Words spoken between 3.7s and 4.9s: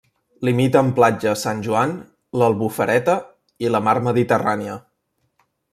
la mar Mediterrània.